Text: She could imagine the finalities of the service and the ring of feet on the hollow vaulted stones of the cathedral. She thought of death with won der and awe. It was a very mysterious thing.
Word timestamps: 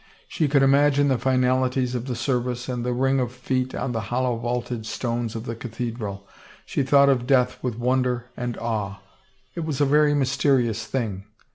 She 0.27 0.47
could 0.47 0.63
imagine 0.63 1.09
the 1.09 1.19
finalities 1.19 1.93
of 1.93 2.07
the 2.07 2.15
service 2.15 2.67
and 2.67 2.83
the 2.83 2.91
ring 2.91 3.19
of 3.19 3.31
feet 3.31 3.75
on 3.75 3.91
the 3.91 4.01
hollow 4.09 4.35
vaulted 4.35 4.87
stones 4.87 5.35
of 5.35 5.45
the 5.45 5.53
cathedral. 5.55 6.27
She 6.65 6.81
thought 6.81 7.07
of 7.07 7.27
death 7.27 7.59
with 7.61 7.77
won 7.77 8.01
der 8.01 8.25
and 8.35 8.57
awe. 8.57 8.97
It 9.53 9.59
was 9.63 9.79
a 9.79 9.85
very 9.85 10.15
mysterious 10.15 10.87
thing. 10.87 11.25